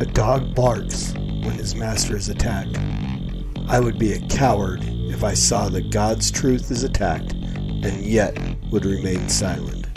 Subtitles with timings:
[0.00, 2.78] A dog barks when his master is attacked.
[3.68, 8.38] I would be a coward if I saw that God's truth is attacked and yet
[8.70, 9.88] would remain silent.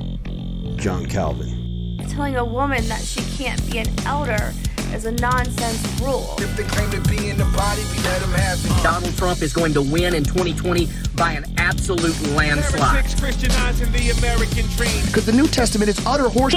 [0.77, 1.99] John Calvin.
[2.09, 4.53] Telling a woman that she can't be an elder
[4.91, 6.33] is a nonsense rule.
[6.39, 8.83] If they claim to be in the body, we let them have it.
[8.83, 12.81] Donald Trump is going to win in 2020 by an absolute landslide.
[12.81, 15.05] Heretics Christianizing the American dream.
[15.05, 16.55] Because the New Testament is utter horse.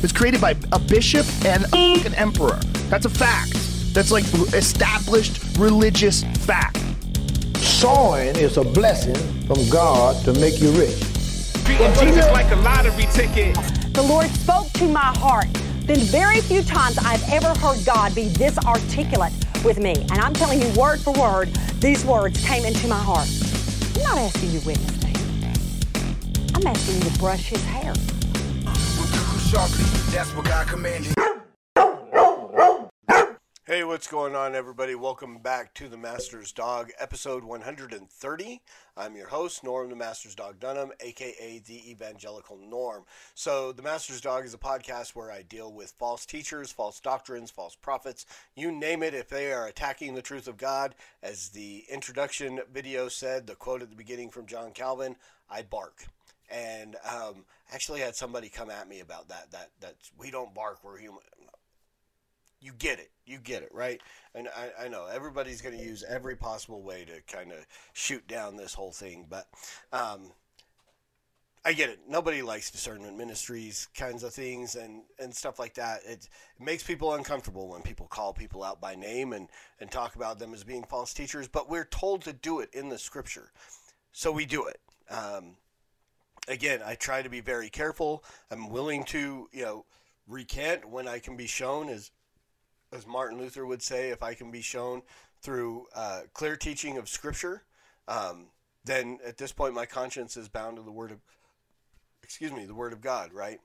[0.00, 2.60] It's created by a bishop and a an emperor.
[2.88, 3.52] That's a fact.
[3.92, 4.24] That's like
[4.54, 6.78] established religious fact.
[7.58, 9.14] Sowing is a blessing
[9.46, 10.98] from God to make you rich.
[11.64, 13.54] Treating Jesus like a lottery ticket.
[13.92, 15.48] The Lord spoke to my heart.
[15.86, 19.32] Been very few times I've ever heard God be this articulate
[19.62, 19.92] with me.
[20.10, 21.48] And I'm telling you, word for word,
[21.80, 23.28] these words came into my heart.
[23.96, 25.12] I'm not asking you to witness me.
[26.54, 27.92] I'm asking you to brush his hair.
[28.64, 29.84] We'll do sharply.
[30.10, 31.17] That's what God commanded.
[33.88, 34.94] What's going on, everybody?
[34.94, 38.60] Welcome back to The Master's Dog, episode 130.
[38.98, 43.04] I'm your host, Norm the Master's Dog Dunham, aka the Evangelical Norm.
[43.34, 47.50] So, The Master's Dog is a podcast where I deal with false teachers, false doctrines,
[47.50, 49.14] false prophets, you name it.
[49.14, 53.80] If they are attacking the truth of God, as the introduction video said, the quote
[53.80, 55.16] at the beginning from John Calvin,
[55.48, 56.04] I bark.
[56.50, 59.50] And um, actually had somebody come at me about that.
[59.50, 61.22] That that we don't bark, we're human
[62.60, 63.10] you get it.
[63.26, 64.00] You get it, right?
[64.34, 68.26] And I, I know everybody's going to use every possible way to kind of shoot
[68.26, 69.46] down this whole thing, but
[69.92, 70.32] um,
[71.64, 72.00] I get it.
[72.08, 76.00] Nobody likes discernment ministries kinds of things and, and stuff like that.
[76.06, 79.48] It, it makes people uncomfortable when people call people out by name and,
[79.80, 82.88] and talk about them as being false teachers, but we're told to do it in
[82.88, 83.52] the scripture.
[84.12, 84.80] So we do it.
[85.10, 85.56] Um,
[86.48, 88.24] again, I try to be very careful.
[88.50, 89.84] I'm willing to, you know,
[90.26, 92.10] recant when I can be shown as
[92.92, 95.02] as Martin Luther would say, if I can be shown
[95.42, 97.62] through uh, clear teaching of Scripture,
[98.06, 98.46] um,
[98.84, 101.18] then at this point my conscience is bound to the Word of,
[102.22, 103.32] excuse me, the Word of God.
[103.32, 103.60] Right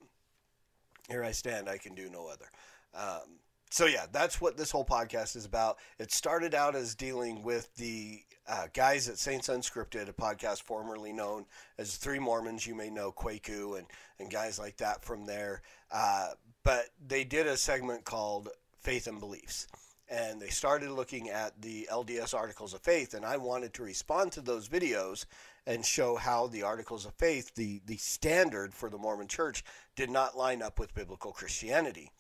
[1.10, 2.50] here I stand; I can do no other.
[2.94, 3.40] Um,
[3.70, 5.78] so yeah, that's what this whole podcast is about.
[5.98, 11.14] It started out as dealing with the uh, guys at Saints Unscripted, a podcast formerly
[11.14, 11.46] known
[11.78, 12.68] as Three Mormons.
[12.68, 13.88] You may know Kwaku and
[14.20, 15.62] and guys like that from there.
[15.92, 16.32] Uh,
[16.64, 18.50] but they did a segment called
[18.84, 19.68] faith and beliefs.
[20.10, 24.32] And they started looking at the LDS Articles of Faith, and I wanted to respond
[24.34, 25.26] to those videos
[25.66, 29.64] and show how the Articles of Faith, the, the standard for the Mormon Church,
[29.96, 32.12] did not line up with biblical Christianity.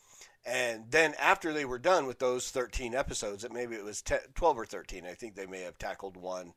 [0.45, 4.19] And then after they were done with those 13 episodes, that maybe it was 10,
[4.35, 6.53] 12 or 13, I think they may have tackled one,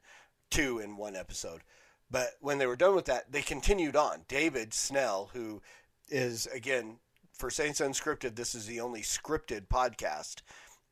[0.51, 1.63] two in one episode.
[2.11, 4.23] But when they were done with that, they continued on.
[4.29, 5.61] David Snell, who
[6.09, 6.99] is, again,
[7.37, 10.37] for Saints Unscripted, this is the only scripted podcast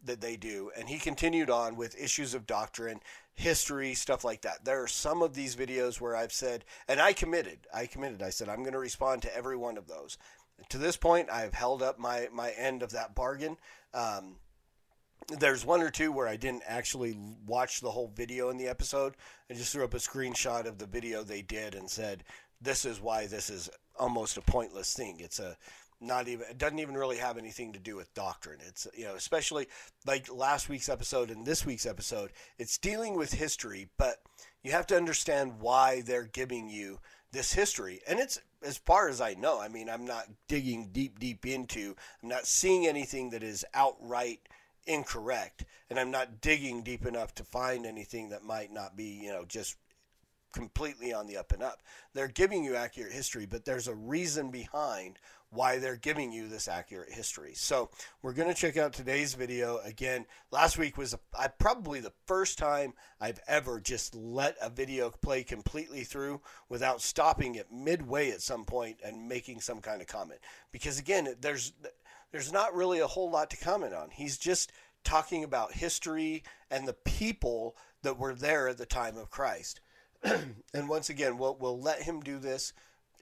[0.04, 0.70] that they do.
[0.76, 3.00] And he continued on with issues of doctrine,
[3.34, 4.64] history, stuff like that.
[4.64, 8.30] There are some of these videos where I've said, and I committed, I committed, I
[8.30, 10.18] said, I'm going to respond to every one of those.
[10.68, 13.56] To this point, I've held up my, my end of that bargain.
[13.92, 14.36] Um,
[15.38, 19.14] there's one or two where I didn't actually watch the whole video in the episode.
[19.50, 22.24] I just threw up a screenshot of the video they did and said,
[22.60, 25.16] this is why this is almost a pointless thing.
[25.20, 25.56] It's a
[26.00, 28.58] not even it doesn't even really have anything to do with doctrine.
[28.66, 29.68] It's you know especially
[30.06, 34.16] like last week's episode and this week's episode it's dealing with history but
[34.62, 36.98] you have to understand why they're giving you
[37.32, 38.00] this history.
[38.08, 41.94] And it's as far as i know i mean i'm not digging deep deep into
[42.22, 44.40] i'm not seeing anything that is outright
[44.86, 45.64] incorrect.
[45.90, 49.44] And i'm not digging deep enough to find anything that might not be you know
[49.44, 49.76] just
[50.54, 51.82] completely on the up and up
[52.14, 55.18] they're giving you accurate history but there's a reason behind
[55.54, 57.52] why they're giving you this accurate history.
[57.54, 57.90] So
[58.22, 59.78] we're going to check out today's video.
[59.84, 64.68] Again, last week was a, I, probably the first time I've ever just let a
[64.68, 70.00] video play completely through without stopping it midway at some point and making some kind
[70.00, 70.40] of comment.
[70.72, 71.72] Because again, there's
[72.32, 74.10] there's not really a whole lot to comment on.
[74.10, 74.72] He's just
[75.04, 79.80] talking about history and the people that were there at the time of Christ.
[80.74, 82.72] and once again, we'll, we'll let him do this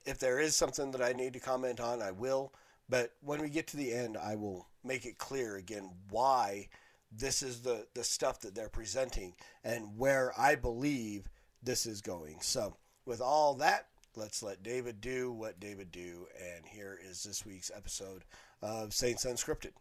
[0.04, 2.52] if there is something that I need to comment on, I will.
[2.88, 6.68] But when we get to the end, I will make it clear again why
[7.10, 11.28] this is the, the stuff that they're presenting and where I believe
[11.62, 12.38] this is going.
[12.40, 16.26] So, with all that, let's let David do what David do.
[16.40, 18.24] And here is this week's episode
[18.60, 19.72] of Saints Unscripted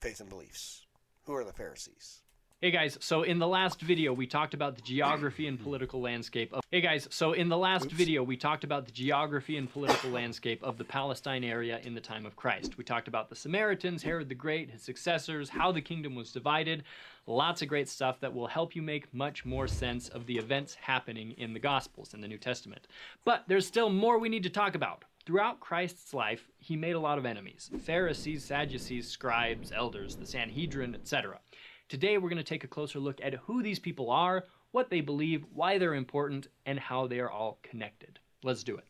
[0.00, 0.86] Faith and Beliefs.
[1.24, 2.22] Who are the Pharisees?
[2.60, 6.52] Hey guys, so in the last video we talked about the geography and political landscape
[6.52, 10.10] of Hey guys, so in the last video we talked about the geography and political
[10.10, 12.76] landscape of the Palestine area in the time of Christ.
[12.76, 16.82] We talked about the Samaritans, Herod the Great, his successors, how the kingdom was divided.
[17.28, 20.74] Lots of great stuff that will help you make much more sense of the events
[20.74, 22.88] happening in the Gospels in the New Testament.
[23.24, 25.04] But there's still more we need to talk about.
[25.28, 30.94] Throughout Christ's life, he made a lot of enemies Pharisees, Sadducees, scribes, elders, the Sanhedrin,
[30.94, 31.38] etc.
[31.88, 35.00] Today, we're going to take a closer look at who these people are, what they
[35.00, 38.18] believe, why they're important, and how they are all connected.
[38.44, 38.84] Let's do it.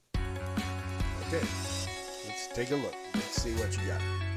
[1.28, 1.46] Okay,
[2.26, 2.96] let's take a look.
[3.14, 4.27] Let's see what you got.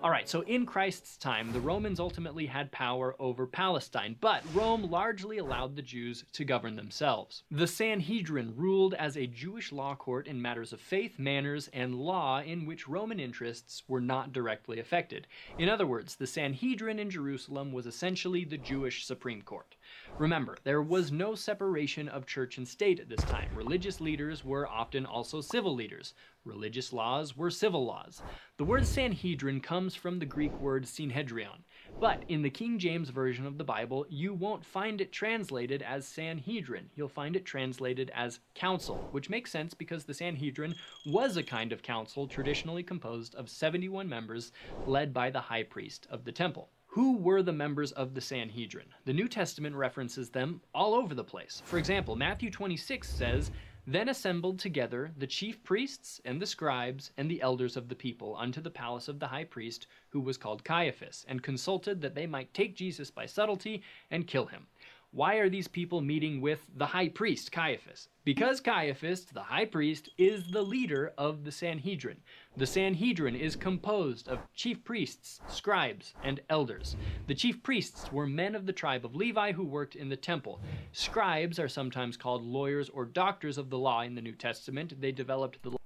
[0.00, 4.88] All right, so in Christ's time, the Romans ultimately had power over Palestine, but Rome
[4.88, 7.42] largely allowed the Jews to govern themselves.
[7.50, 12.40] The Sanhedrin ruled as a Jewish law court in matters of faith, manners, and law
[12.40, 15.26] in which Roman interests were not directly affected.
[15.58, 19.74] In other words, the Sanhedrin in Jerusalem was essentially the Jewish Supreme Court.
[20.16, 23.50] Remember, there was no separation of church and state at this time.
[23.52, 26.14] Religious leaders were often also civil leaders.
[26.44, 28.22] Religious laws were civil laws.
[28.56, 31.62] The word Sanhedrin comes from the Greek word synedrion,
[32.00, 36.06] but in the King James Version of the Bible, you won't find it translated as
[36.06, 36.90] Sanhedrin.
[36.94, 40.74] You'll find it translated as council, which makes sense because the Sanhedrin
[41.06, 44.52] was a kind of council traditionally composed of 71 members
[44.86, 46.70] led by the high priest of the temple.
[46.92, 48.86] Who were the members of the Sanhedrin?
[49.04, 51.62] The New Testament references them all over the place.
[51.64, 53.50] For example, Matthew 26 says,
[53.90, 58.36] then assembled together the chief priests and the scribes and the elders of the people
[58.38, 62.26] unto the palace of the high priest, who was called Caiaphas, and consulted that they
[62.26, 64.66] might take Jesus by subtlety and kill him.
[65.10, 68.08] Why are these people meeting with the high priest, Caiaphas?
[68.24, 72.18] Because Caiaphas, the high priest, is the leader of the Sanhedrin.
[72.58, 76.94] The Sanhedrin is composed of chief priests, scribes, and elders.
[77.26, 80.60] The chief priests were men of the tribe of Levi who worked in the temple.
[80.92, 85.00] Scribes are sometimes called lawyers or doctors of the law in the New Testament.
[85.00, 85.78] They developed the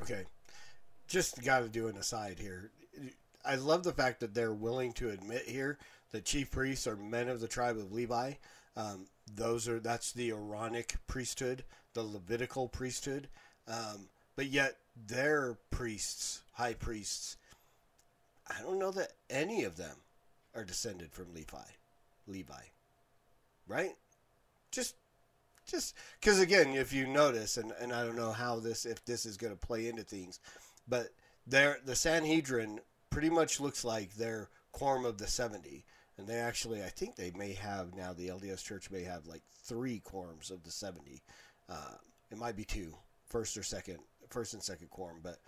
[0.00, 0.24] Okay,
[1.08, 2.70] just got to do an aside here.
[3.44, 5.78] I love the fact that they're willing to admit here
[6.14, 8.34] that chief priests are men of the tribe of Levi.
[8.76, 13.26] Um, those are that's the Aaronic priesthood, the Levitical priesthood.
[13.66, 14.76] Um, but yet
[15.08, 17.36] their priests, high priests,
[18.48, 19.96] I don't know that any of them
[20.54, 21.66] are descended from Levi.
[22.28, 22.62] Levi,
[23.66, 23.94] right?
[24.70, 24.94] Just,
[25.66, 29.26] just because again, if you notice, and, and I don't know how this if this
[29.26, 30.38] is going to play into things,
[30.86, 31.08] but
[31.44, 32.78] there the Sanhedrin
[33.10, 35.84] pretty much looks like their quorum of the seventy
[36.18, 39.42] and they actually I think they may have now the LDS Church may have like
[39.64, 41.22] three quorums of the seventy.
[41.68, 41.96] Uh,
[42.30, 42.94] it might be two,
[43.26, 45.38] first or second, first and second quorum, but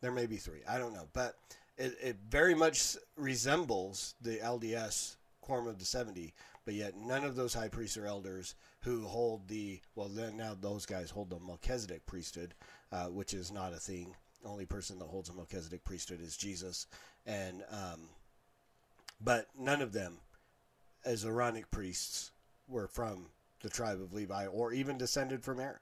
[0.00, 0.60] there may be three.
[0.68, 1.36] I don't know, but
[1.76, 6.34] it, it very much resembles the LDS quorum of the seventy,
[6.64, 10.56] but yet none of those high priests or elders who hold the well then now
[10.60, 12.54] those guys hold the Melchizedek priesthood,
[12.92, 14.14] uh, which is not a thing.
[14.42, 16.86] The only person that holds a Melchizedek priesthood is Jesus,
[17.26, 18.08] and um,
[19.20, 20.18] but none of them,
[21.04, 22.32] as Aaronic priests,
[22.68, 23.26] were from
[23.62, 25.78] the tribe of Levi or even descended from Aaron.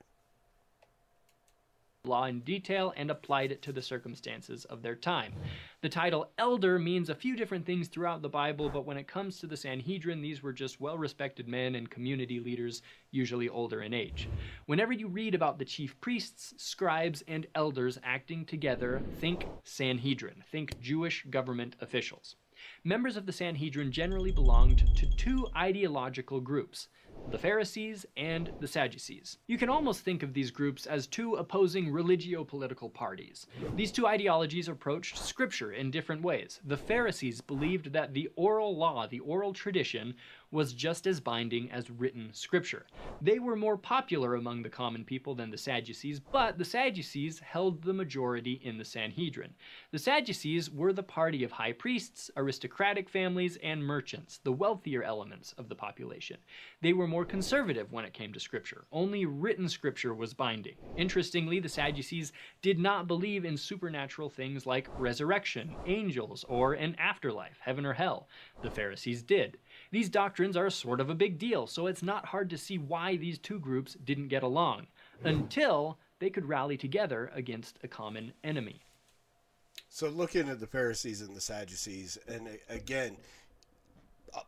[2.06, 5.32] law in detail and applied it to the circumstances of their time.
[5.80, 9.38] The title elder means a few different things throughout the Bible, but when it comes
[9.38, 13.94] to the Sanhedrin, these were just well respected men and community leaders, usually older in
[13.94, 14.28] age.
[14.66, 20.78] Whenever you read about the chief priests, scribes, and elders acting together, think Sanhedrin, think
[20.80, 22.36] Jewish government officials.
[22.84, 26.88] Members of the Sanhedrin generally belonged to two ideological groups
[27.30, 29.38] the Pharisees and the Sadducees.
[29.46, 33.46] You can almost think of these groups as two opposing religio political parties.
[33.76, 36.60] These two ideologies approached Scripture in different ways.
[36.64, 40.14] The Pharisees believed that the oral law, the oral tradition,
[40.54, 42.86] was just as binding as written scripture.
[43.20, 47.82] They were more popular among the common people than the Sadducees, but the Sadducees held
[47.82, 49.52] the majority in the Sanhedrin.
[49.90, 55.52] The Sadducees were the party of high priests, aristocratic families, and merchants, the wealthier elements
[55.58, 56.36] of the population.
[56.80, 58.84] They were more conservative when it came to scripture.
[58.92, 60.76] Only written scripture was binding.
[60.96, 62.32] Interestingly, the Sadducees
[62.62, 68.28] did not believe in supernatural things like resurrection, angels, or an afterlife, heaven or hell.
[68.62, 69.58] The Pharisees did.
[69.94, 73.14] These doctrines are sort of a big deal, so it's not hard to see why
[73.14, 74.88] these two groups didn't get along
[75.22, 78.80] until they could rally together against a common enemy.
[79.88, 83.18] So looking at the Pharisees and the Sadducees, and again,
[84.34, 84.40] uh,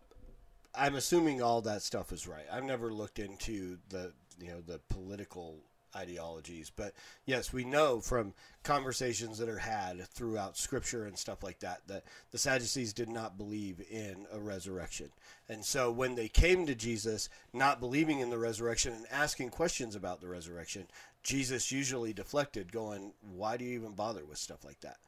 [0.75, 2.47] I'm assuming all that stuff is right.
[2.51, 5.61] I've never looked into the you know the political
[5.97, 6.71] ideologies.
[6.75, 11.81] But yes, we know from conversations that are had throughout Scripture and stuff like that
[11.87, 15.11] that the Sadducees did not believe in a resurrection.
[15.49, 19.97] And so when they came to Jesus, not believing in the resurrection and asking questions
[19.97, 20.87] about the resurrection,
[21.23, 24.99] Jesus usually deflected, going, "Why do you even bother with stuff like that?"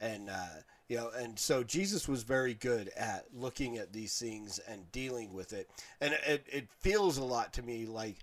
[0.00, 4.58] and uh, you know, and so Jesus was very good at looking at these things
[4.68, 5.68] and dealing with it,
[6.00, 8.16] and it, it feels a lot to me like,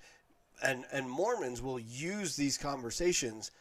[0.64, 3.52] and and Mormons will use these conversations.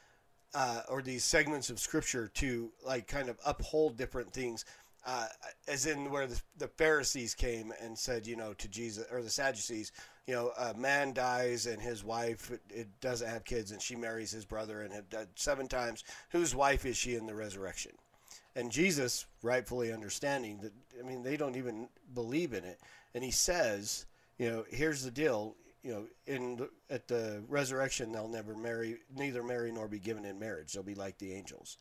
[0.56, 4.64] Uh, or these segments of scripture to like kind of uphold different things
[5.06, 5.26] uh,
[5.68, 9.30] as in where the, the, Pharisees came and said, you know, to Jesus or the
[9.30, 9.92] Sadducees,
[10.26, 14.30] you know, a man dies and his wife it, doesn't have kids and she marries
[14.30, 16.04] his brother and had died seven times.
[16.30, 17.92] Whose wife is she in the resurrection?
[18.56, 22.80] And Jesus, rightfully understanding that, I mean, they don't even believe in it.
[23.14, 24.06] And he says,
[24.38, 25.54] you know, here's the deal.
[25.84, 30.24] You know, in the, at the resurrection, they'll never marry, neither marry nor be given
[30.24, 30.72] in marriage.
[30.72, 31.76] They'll be like the angels.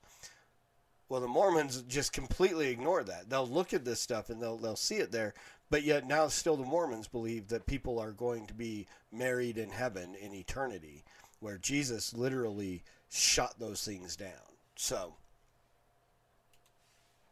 [1.10, 3.30] Well, the Mormons just completely ignore that.
[3.30, 5.34] They'll look at this stuff and they'll they'll see it there,
[5.70, 9.70] but yet now still the Mormons believe that people are going to be married in
[9.70, 11.04] heaven in eternity,
[11.40, 14.32] where Jesus literally shut those things down.
[14.76, 15.14] So,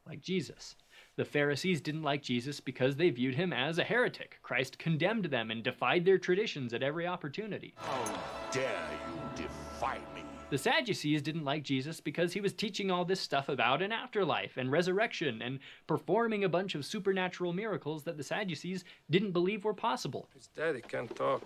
[0.08, 0.76] like Jesus.
[1.22, 4.40] The Pharisees didn't like Jesus because they viewed him as a heretic.
[4.42, 7.76] Christ condemned them and defied their traditions at every opportunity.
[7.76, 10.24] How dare you defy me?
[10.50, 14.58] The Sadducees didn't like Jesus because he was teaching all this stuff about an afterlife
[14.58, 19.76] and resurrection and performing a bunch of supernatural miracles that the Sadducees didn't believe were
[19.76, 20.28] possible.
[20.34, 21.44] His daddy can't talk.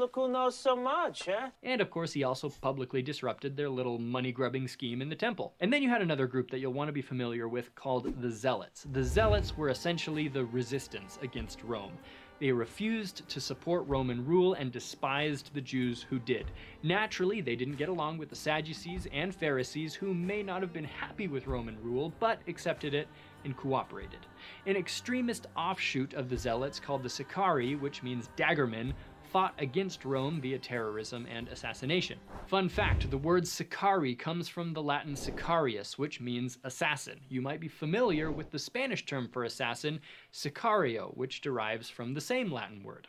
[0.00, 1.50] Look who knows so much, huh?
[1.62, 5.52] And of course, he also publicly disrupted their little money grubbing scheme in the temple.
[5.60, 8.30] And then you had another group that you'll want to be familiar with called the
[8.30, 8.86] Zealots.
[8.92, 11.98] The Zealots were essentially the resistance against Rome.
[12.40, 16.46] They refused to support Roman rule and despised the Jews who did.
[16.82, 20.84] Naturally, they didn't get along with the Sadducees and Pharisees, who may not have been
[20.84, 23.08] happy with Roman rule, but accepted it
[23.44, 24.20] and cooperated.
[24.64, 28.94] An extremist offshoot of the Zealots called the Sicarii, which means daggermen,
[29.30, 32.18] fought against Rome via terrorism and assassination.
[32.46, 37.20] Fun fact the word Sicarii comes from the Latin sicarius, which means assassin.
[37.28, 40.00] You might be familiar with the Spanish term for assassin,
[40.32, 43.06] sicario, which derives from the same Latin word.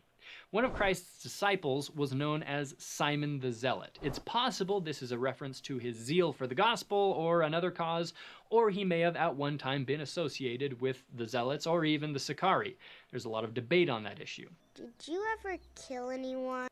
[0.51, 3.97] One of Christ's disciples was known as Simon the Zealot.
[4.01, 8.13] It's possible this is a reference to his zeal for the gospel or another cause,
[8.49, 12.19] or he may have at one time been associated with the Zealots or even the
[12.19, 12.75] Sicarii.
[13.11, 14.49] There's a lot of debate on that issue.
[14.75, 16.67] Did you ever kill anyone?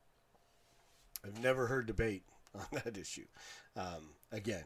[1.26, 3.28] I've never heard debate on that issue.
[3.78, 4.66] Um, again,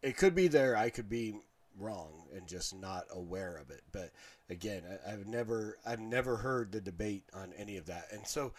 [0.00, 0.76] it could be there.
[0.76, 1.40] I could be
[1.78, 3.82] wrong and just not aware of it.
[3.92, 4.12] But
[4.50, 8.06] again, I, have never I've never heard the debate on any of that.
[8.12, 8.52] And so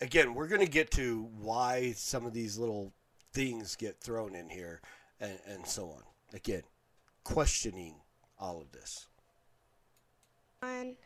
[0.00, 2.92] again, we're going to get to why some of these little
[3.32, 4.80] things get thrown in here
[5.20, 6.02] and, and so on.
[6.32, 6.62] Again,
[7.24, 7.96] questioning
[8.38, 9.08] all of this.
[10.60, 10.96] One.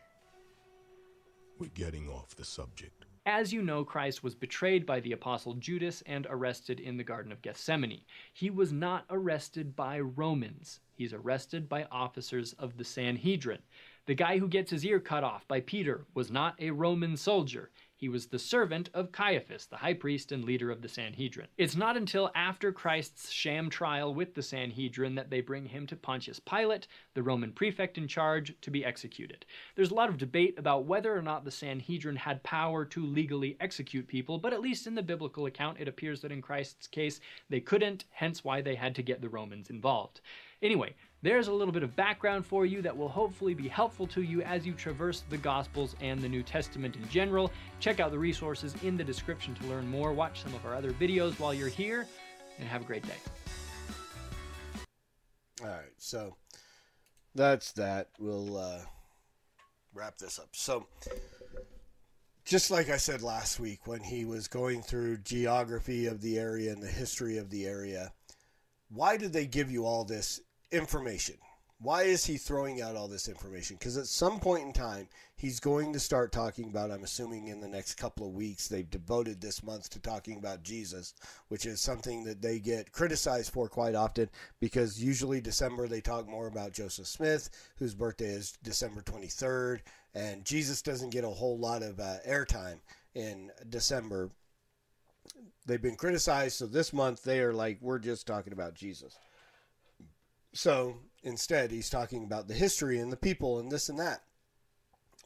[1.58, 3.04] We're getting off the subject.
[3.26, 7.32] As you know, Christ was betrayed by the apostle Judas and arrested in the Garden
[7.32, 8.00] of Gethsemane.
[8.32, 10.80] He was not arrested by Romans.
[10.96, 13.60] He's arrested by officers of the Sanhedrin.
[14.06, 17.70] The guy who gets his ear cut off by Peter was not a Roman soldier.
[18.00, 21.48] He was the servant of Caiaphas, the high priest and leader of the Sanhedrin.
[21.58, 25.96] It's not until after Christ's sham trial with the Sanhedrin that they bring him to
[25.96, 29.44] Pontius Pilate, the Roman prefect in charge, to be executed.
[29.76, 33.58] There's a lot of debate about whether or not the Sanhedrin had power to legally
[33.60, 37.20] execute people, but at least in the biblical account, it appears that in Christ's case,
[37.50, 40.22] they couldn't, hence why they had to get the Romans involved.
[40.62, 44.22] Anyway, there's a little bit of background for you that will hopefully be helpful to
[44.22, 47.52] you as you traverse the Gospels and the New Testament in general.
[47.78, 50.12] Check out the resources in the description to learn more.
[50.12, 52.06] Watch some of our other videos while you're here,
[52.58, 53.14] and have a great day.
[55.62, 56.36] All right, so
[57.34, 58.08] that's that.
[58.18, 58.80] We'll uh,
[59.92, 60.48] wrap this up.
[60.52, 60.86] So,
[62.46, 66.72] just like I said last week when he was going through geography of the area
[66.72, 68.10] and the history of the area,
[68.88, 70.40] why did they give you all this
[70.72, 71.36] information.
[71.82, 73.76] Why is he throwing out all this information?
[73.78, 77.62] Because at some point in time, he's going to start talking about, I'm assuming in
[77.62, 81.14] the next couple of weeks, they've devoted this month to talking about Jesus,
[81.48, 84.28] which is something that they get criticized for quite often
[84.60, 89.80] because usually December they talk more about Joseph Smith, whose birthday is December 23rd,
[90.14, 92.80] and Jesus doesn't get a whole lot of uh, airtime
[93.14, 94.28] in December.
[95.64, 99.16] They've been criticized, so this month they are like, we're just talking about Jesus.
[100.52, 104.22] So instead, he's talking about the history and the people and this and that.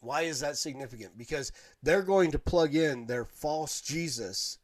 [0.01, 1.17] Why is that significant?
[1.17, 1.51] Because
[1.81, 4.59] they're going to plug in their false Jesus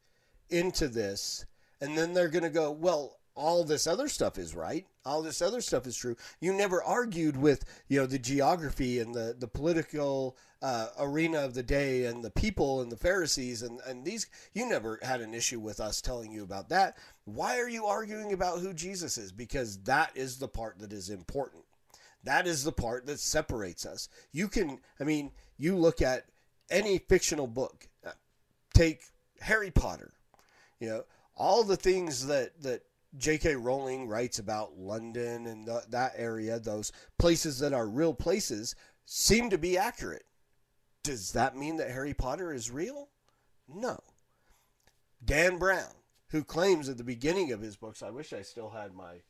[0.49, 1.45] into this,
[1.79, 4.85] and then they're going to go, well, all this other stuff is right.
[5.03, 6.15] All this other stuff is true.
[6.39, 11.55] You never argued with, you know, the geography and the, the political uh, arena of
[11.55, 14.27] the day and the people and the Pharisees and, and these.
[14.53, 16.97] You never had an issue with us telling you about that.
[17.25, 19.31] Why are you arguing about who Jesus is?
[19.31, 21.63] Because that is the part that is important.
[22.23, 24.07] That is the part that separates us.
[24.31, 26.25] You can, I mean, you look at
[26.69, 27.87] any fictional book,
[28.75, 29.01] take
[29.39, 30.11] Harry Potter,
[30.79, 31.03] you know,
[31.35, 32.83] all the things that, that
[33.17, 33.55] J.K.
[33.55, 38.75] Rowling writes about London and the, that area, those places that are real places,
[39.05, 40.25] seem to be accurate.
[41.03, 43.09] Does that mean that Harry Potter is real?
[43.67, 43.99] No.
[45.23, 45.93] Dan Brown,
[46.29, 49.21] who claims at the beginning of his books, I wish I still had my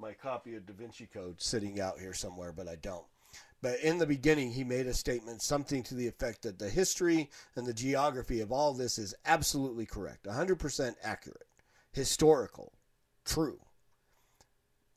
[0.00, 3.06] my copy of Da Vinci Code sitting out here somewhere, but I don't.
[3.60, 7.30] But in the beginning, he made a statement, something to the effect that the history
[7.56, 11.48] and the geography of all this is absolutely correct, 100% accurate,
[11.90, 12.72] historical,
[13.28, 13.60] true.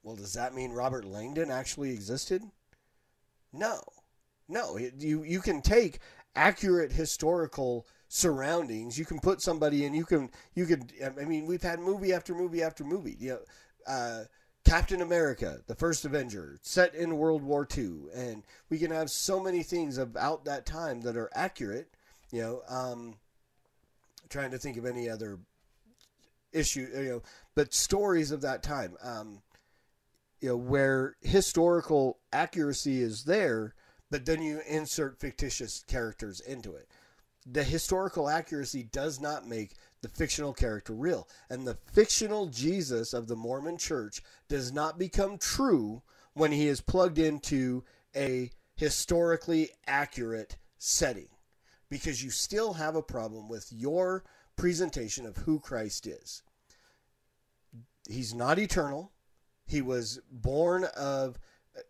[0.04, 2.42] Well, does that mean Robert Langdon actually existed?
[3.54, 3.82] No.
[4.48, 4.78] No.
[4.78, 6.00] You, you can take
[6.36, 8.98] accurate historical surroundings.
[8.98, 9.94] You can put somebody in.
[9.94, 10.90] You can you can.
[11.04, 13.16] I mean, we've had movie after movie after movie.
[13.20, 13.40] You know,
[13.88, 14.24] uh,
[14.66, 19.40] Captain America, the first Avenger, set in World War II, and we can have so
[19.40, 21.90] many things about that time that are accurate.
[22.32, 23.16] You know, um,
[24.30, 25.40] trying to think of any other
[26.52, 26.88] issue.
[26.94, 27.22] You know,
[27.56, 28.96] but stories of that time.
[29.02, 29.42] Um,
[30.40, 33.76] you know, where historical accuracy is there,
[34.10, 36.88] but then you insert fictitious characters into it.
[37.46, 41.28] The historical accuracy does not make the fictional character real.
[41.50, 46.02] And the fictional Jesus of the Mormon church does not become true
[46.34, 47.84] when he is plugged into
[48.16, 51.28] a historically accurate setting
[51.90, 54.24] because you still have a problem with your
[54.56, 56.42] presentation of who Christ is.
[58.10, 59.12] He's not eternal.
[59.66, 61.40] He was born of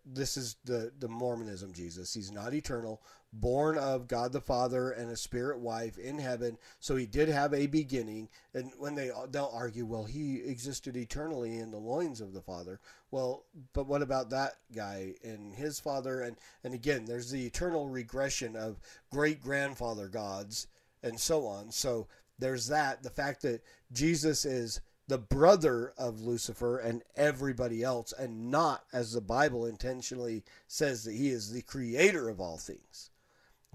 [0.06, 2.14] this is the the Mormonism Jesus.
[2.14, 3.02] He's not eternal,
[3.34, 6.58] born of God the Father and a spirit wife in heaven.
[6.80, 8.30] So he did have a beginning.
[8.54, 12.80] And when they they'll argue, well, he existed eternally in the loins of the Father.
[13.10, 16.22] Well, but what about that guy and his father?
[16.22, 18.80] And and again, there's the eternal regression of
[19.12, 20.68] great grandfather gods
[21.04, 21.72] and so on.
[21.72, 23.04] So there's that.
[23.04, 29.12] The fact that Jesus is the brother of Lucifer and everybody else, and not, as
[29.12, 33.10] the Bible intentionally says, that he is the creator of all things.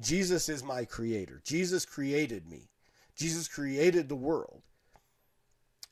[0.00, 1.42] Jesus is my creator.
[1.44, 2.70] Jesus created me.
[3.14, 4.62] Jesus created the world.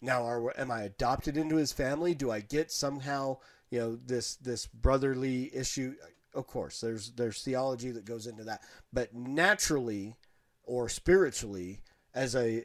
[0.00, 2.14] Now, are, am I adopted into his family?
[2.14, 3.36] Do I get somehow,
[3.68, 5.94] you know, this this brotherly issue?
[6.34, 8.62] Of course, there's there's theology that goes into that,
[8.94, 10.16] but naturally
[10.62, 11.82] or spiritually,
[12.14, 12.64] as a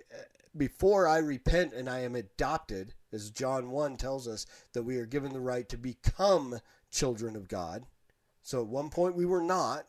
[0.55, 5.05] before I repent and I am adopted, as John 1 tells us that we are
[5.05, 6.59] given the right to become
[6.91, 7.85] children of God.
[8.41, 9.85] So at one point we were not.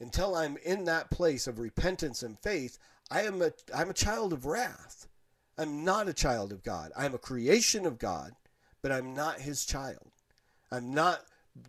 [0.00, 2.78] Until I'm in that place of repentance and faith,
[3.10, 5.06] I am a I'm a child of wrath.
[5.56, 6.90] I'm not a child of God.
[6.96, 8.32] I'm a creation of God,
[8.82, 10.10] but I'm not his child.
[10.70, 11.22] I'm not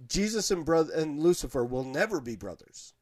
[0.07, 2.93] Jesus and brother and Lucifer will never be brothers.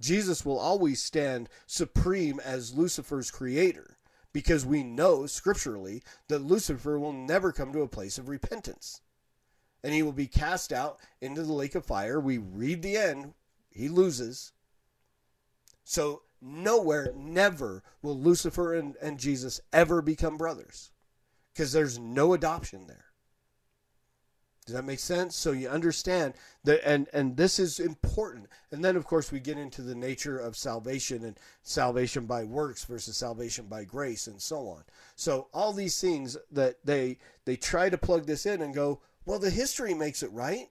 [0.00, 3.93] Jesus will always stand supreme as Lucifer's creator
[4.34, 9.00] because we know scripturally that Lucifer will never come to a place of repentance.
[9.82, 12.18] And he will be cast out into the lake of fire.
[12.18, 13.32] We read the end,
[13.70, 14.52] he loses.
[15.84, 20.90] So, nowhere, never will Lucifer and, and Jesus ever become brothers
[21.52, 23.04] because there's no adoption there.
[24.66, 25.36] Does that make sense?
[25.36, 26.32] So you understand
[26.64, 28.46] that, and and this is important.
[28.72, 32.84] And then, of course, we get into the nature of salvation and salvation by works
[32.84, 34.84] versus salvation by grace, and so on.
[35.16, 39.38] So all these things that they they try to plug this in and go, well,
[39.38, 40.68] the history makes it right,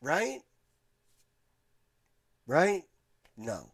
[0.00, 0.40] right,
[2.46, 2.84] right.
[3.36, 3.72] No,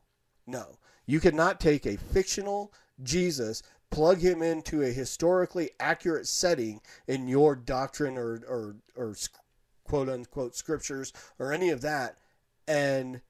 [0.48, 2.72] no, you cannot take a fictional
[3.04, 9.14] Jesus plug him into a historically accurate setting in your doctrine or, or, or
[9.84, 12.18] quote unquote scriptures or any of that,
[12.66, 13.20] and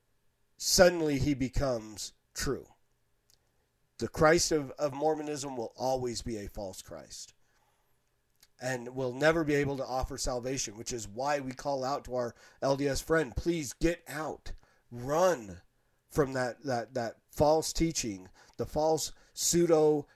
[0.57, 2.67] suddenly he becomes true.
[3.99, 7.35] The Christ of, of Mormonism will always be a false Christ
[8.61, 12.17] and will never be able to offer salvation, which is why we call out to
[12.17, 14.53] our LDS friend, please get out,
[14.91, 15.61] run
[16.11, 20.07] from that, that, that false teaching, the false pseudo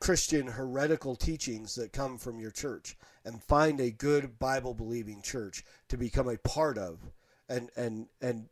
[0.00, 5.64] Christian heretical teachings that come from your church and find a good Bible believing church
[5.88, 6.98] to become a part of
[7.48, 8.48] and and and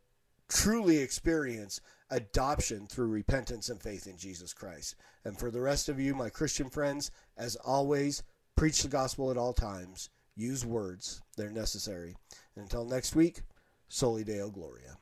[0.49, 4.95] truly experience adoption through repentance and faith in Jesus Christ.
[5.25, 8.23] And for the rest of you, my Christian friends, as always,
[8.57, 10.11] preach the gospel at all times.
[10.37, 12.15] Use words, they're necessary.
[12.55, 13.41] And until next week,
[13.89, 14.99] Soli Deo Gloria.